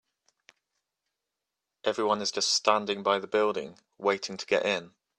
Everyone 1.83 2.23
is 2.23 2.31
just 2.31 2.51
standing 2.51 3.03
by 3.03 3.19
the 3.19 3.27
building, 3.27 3.77
waiting 3.99 4.35
to 4.35 4.47
get 4.47 4.65
in. 4.65 4.95